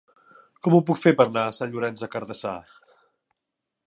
[0.67, 2.57] Com ho puc fer per anar a Sant Llorenç des Cardassar?